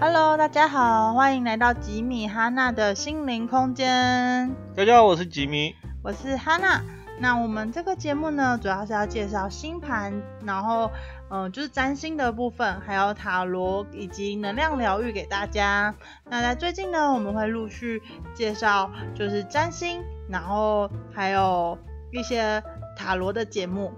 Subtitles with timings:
[0.00, 4.54] Hello，大家好，欢迎来到吉米哈娜的心灵空间。
[4.76, 5.74] 大家好，我是吉米，
[6.04, 6.80] 我是哈娜。
[7.18, 10.88] 那我们这个节目呢，主要是要介绍星盘，然后
[11.30, 15.92] 嗯、呃，就是占星的部分，还有塔罗以及能量疗愈给大家。
[16.30, 18.00] 那在最近呢，我们会陆续
[18.34, 21.76] 介绍就是占星，然后还有
[22.12, 22.62] 一些
[22.96, 23.92] 塔罗的节目。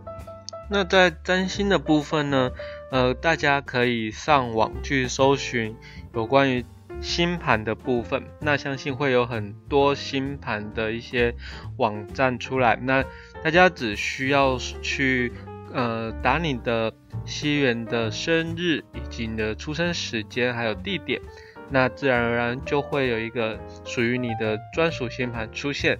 [0.72, 2.52] 那在占星的部分呢，
[2.92, 5.76] 呃，大家可以上网去搜寻
[6.14, 6.64] 有关于
[7.00, 11.34] 星盘的部分，那相信会有很多星盘的一些
[11.76, 12.76] 网站出来。
[12.76, 13.04] 那
[13.42, 15.32] 大家只需要去
[15.72, 16.92] 呃打你的
[17.24, 21.20] 西元的生日以及你的出生时间还有地点，
[21.68, 25.98] 那自然而然就会有一个属于你的专属星盘出现。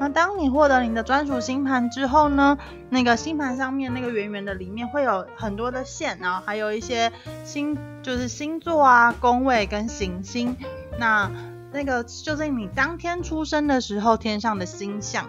[0.00, 2.56] 那当你获得你的专属星盘之后呢，
[2.88, 7.10] 那个星盘上面那个圆圆的里面会有很多的线，然后还有一些
[7.44, 10.56] 星，就是星座啊、宫位跟行星。
[10.98, 11.28] 那
[11.72, 15.28] 那个就是你当天出生的时候天上的星象。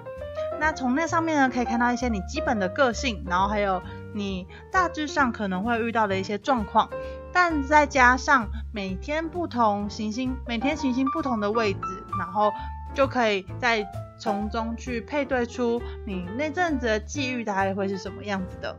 [0.59, 3.81] 那从那上面呢，可以看到一些你基本的个性，然后还有
[4.13, 6.89] 你大致上可能会遇到的一些状况。
[7.33, 11.79] 但再加上每天不同行星，每天行星不同的位置，
[12.19, 12.51] 然后
[12.93, 13.83] 就可以在。
[14.19, 18.75] 从中去配对出你那阵子的际遇大概会是什么样子的，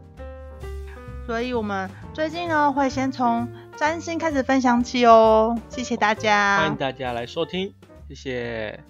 [1.27, 7.73] 所以我们最近呢会先从占星开始分享起哦，谢谢大家，欢迎大家来收听，
[8.09, 8.81] 谢谢。